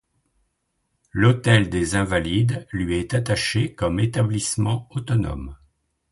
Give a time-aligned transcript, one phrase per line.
[1.11, 5.55] L'Hôtel des Invalides lui est attaché comme établissement autonome.